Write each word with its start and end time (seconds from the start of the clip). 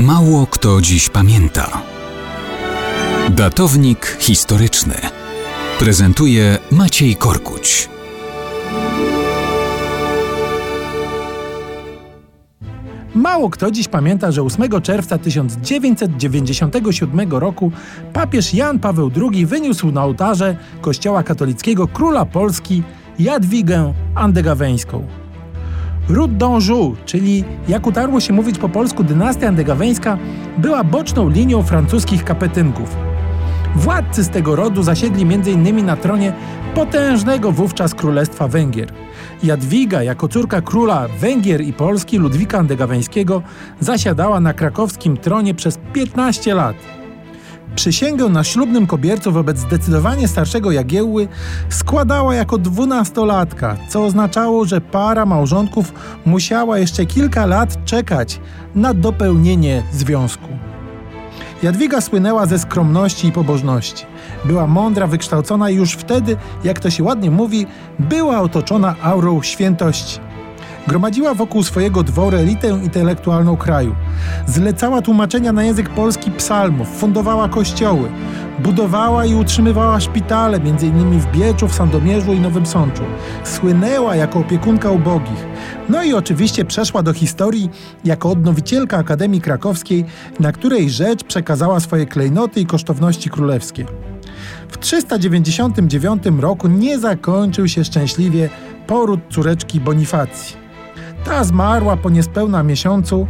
Mało 0.00 0.46
kto 0.46 0.80
dziś 0.80 1.08
pamięta. 1.08 1.82
Datownik 3.30 4.16
historyczny 4.20 4.94
prezentuje 5.78 6.58
Maciej 6.70 7.16
Korkuć. 7.16 7.88
Mało 13.14 13.50
kto 13.50 13.70
dziś 13.70 13.88
pamięta, 13.88 14.32
że 14.32 14.42
8 14.42 14.80
czerwca 14.82 15.18
1997 15.18 17.32
roku 17.32 17.72
papież 18.12 18.54
Jan 18.54 18.78
Paweł 18.78 19.10
II 19.32 19.46
wyniósł 19.46 19.92
na 19.92 20.04
ołtarze 20.04 20.56
Kościoła 20.80 21.22
katolickiego 21.22 21.88
króla 21.88 22.24
Polski 22.24 22.82
Jadwigę 23.18 23.94
Andegaweńską. 24.14 25.19
Ród 26.10 26.36
d'Anjou, 26.36 26.96
czyli 27.04 27.44
jak 27.68 27.86
utarło 27.86 28.20
się 28.20 28.32
mówić 28.32 28.58
po 28.58 28.68
polsku 28.68 29.04
dynastia 29.04 29.48
andegaweńska, 29.48 30.18
była 30.58 30.84
boczną 30.84 31.28
linią 31.28 31.62
francuskich 31.62 32.24
kapetynków. 32.24 32.96
Władcy 33.76 34.24
z 34.24 34.28
tego 34.28 34.56
rodu 34.56 34.82
zasiedli 34.82 35.22
m.in. 35.22 35.86
na 35.86 35.96
tronie 35.96 36.32
potężnego 36.74 37.52
wówczas 37.52 37.94
Królestwa 37.94 38.48
Węgier. 38.48 38.92
Jadwiga, 39.42 40.02
jako 40.02 40.28
córka 40.28 40.60
króla 40.60 41.08
Węgier 41.20 41.60
i 41.60 41.72
Polski 41.72 42.18
Ludwika 42.18 42.58
Andegaweńskiego, 42.58 43.42
zasiadała 43.80 44.40
na 44.40 44.54
krakowskim 44.54 45.16
tronie 45.16 45.54
przez 45.54 45.78
15 45.92 46.54
lat. 46.54 46.99
Przysięgę 47.74 48.28
na 48.28 48.44
ślubnym 48.44 48.86
kobiercu 48.86 49.32
wobec 49.32 49.58
zdecydowanie 49.58 50.28
starszego 50.28 50.70
Jagiełły 50.70 51.28
składała 51.68 52.34
jako 52.34 52.58
dwunastolatka, 52.58 53.76
co 53.88 54.04
oznaczało, 54.04 54.64
że 54.64 54.80
para 54.80 55.26
małżonków 55.26 55.92
musiała 56.26 56.78
jeszcze 56.78 57.06
kilka 57.06 57.46
lat 57.46 57.84
czekać 57.84 58.40
na 58.74 58.94
dopełnienie 58.94 59.82
związku. 59.92 60.48
Jadwiga 61.62 62.00
słynęła 62.00 62.46
ze 62.46 62.58
skromności 62.58 63.28
i 63.28 63.32
pobożności. 63.32 64.04
Była 64.44 64.66
mądra, 64.66 65.06
wykształcona 65.06 65.70
i 65.70 65.76
już 65.76 65.92
wtedy, 65.92 66.36
jak 66.64 66.80
to 66.80 66.90
się 66.90 67.02
ładnie 67.02 67.30
mówi, 67.30 67.66
była 67.98 68.40
otoczona 68.40 68.94
aurą 69.02 69.42
świętości. 69.42 70.20
Gromadziła 70.86 71.34
wokół 71.34 71.62
swojego 71.62 72.02
dworu 72.02 72.36
elitę 72.36 72.68
intelektualną 72.68 73.56
kraju. 73.56 73.94
Zlecała 74.46 75.02
tłumaczenia 75.02 75.52
na 75.52 75.64
język 75.64 75.88
polski 75.88 76.30
psalmów, 76.30 76.88
fundowała 76.88 77.48
kościoły, 77.48 78.08
budowała 78.58 79.26
i 79.26 79.34
utrzymywała 79.34 80.00
szpitale, 80.00 80.56
m.in. 80.56 81.20
w 81.20 81.26
Bieczu, 81.32 81.68
w 81.68 81.74
Sandomierzu 81.74 82.32
i 82.32 82.40
Nowym 82.40 82.66
Sączu. 82.66 83.02
Słynęła 83.44 84.16
jako 84.16 84.38
opiekunka 84.38 84.90
ubogich. 84.90 85.46
No 85.88 86.02
i 86.02 86.12
oczywiście 86.12 86.64
przeszła 86.64 87.02
do 87.02 87.12
historii 87.12 87.70
jako 88.04 88.30
odnowicielka 88.30 88.96
Akademii 88.96 89.40
Krakowskiej, 89.40 90.04
na 90.40 90.52
której 90.52 90.90
rzecz 90.90 91.24
przekazała 91.24 91.80
swoje 91.80 92.06
klejnoty 92.06 92.60
i 92.60 92.66
kosztowności 92.66 93.30
królewskie. 93.30 93.86
W 94.68 94.78
399 94.78 96.22
roku 96.40 96.68
nie 96.68 96.98
zakończył 96.98 97.68
się 97.68 97.84
szczęśliwie 97.84 98.48
poród 98.86 99.20
córeczki 99.30 99.80
Bonifacji. 99.80 100.69
Ta 101.30 101.44
zmarła 101.44 101.96
po 101.96 102.10
niespełna 102.10 102.62
miesiącu. 102.62 103.26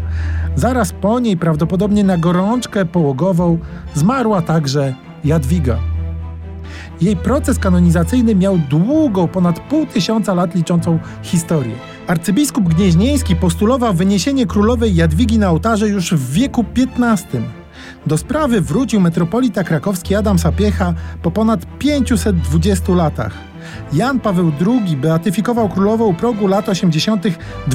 Zaraz 0.56 0.92
po 0.92 1.20
niej, 1.20 1.36
prawdopodobnie 1.36 2.04
na 2.04 2.18
gorączkę 2.18 2.84
połogową, 2.86 3.58
zmarła 3.94 4.42
także 4.42 4.94
Jadwiga. 5.24 5.78
Jej 7.00 7.16
proces 7.16 7.58
kanonizacyjny 7.58 8.34
miał 8.34 8.58
długą, 8.58 9.28
ponad 9.28 9.60
pół 9.60 9.86
tysiąca 9.86 10.34
lat 10.34 10.54
liczącą 10.54 10.98
historię. 11.22 11.74
Arcybiskup 12.06 12.74
Gnieźnieński 12.74 13.36
postulował 13.36 13.94
wyniesienie 13.94 14.46
królowej 14.46 14.94
Jadwigi 14.94 15.38
na 15.38 15.50
ołtarze 15.50 15.88
już 15.88 16.14
w 16.14 16.32
wieku 16.32 16.64
XV. 16.98 17.42
Do 18.06 18.18
sprawy 18.18 18.60
wrócił 18.60 19.00
metropolita 19.00 19.64
krakowski 19.64 20.14
Adam 20.14 20.38
Sapiecha 20.38 20.94
po 21.22 21.30
ponad 21.30 21.60
520 21.78 22.94
latach. 22.94 23.34
Jan 23.92 24.20
Paweł 24.20 24.52
II 24.66 24.96
beatyfikował 24.96 25.68
królową 25.68 26.14
progu 26.14 26.46
lat 26.46 26.68
80. 26.68 27.26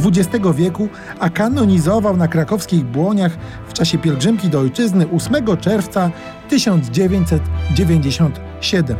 XX 0.05 0.29
wieku, 0.55 0.87
a 1.19 1.29
kanonizował 1.29 2.17
na 2.17 2.27
krakowskich 2.27 2.83
błoniach 2.83 3.37
w 3.67 3.73
czasie 3.73 3.97
pielgrzymki 3.97 4.49
do 4.49 4.59
ojczyzny 4.59 5.05
8 5.15 5.35
czerwca 5.61 6.11
1997. 6.49 8.97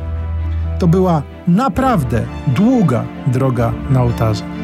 To 0.80 0.88
była 0.88 1.22
naprawdę 1.48 2.26
długa 2.48 3.06
droga 3.28 3.74
na 3.90 4.04
ołtarze. 4.04 4.55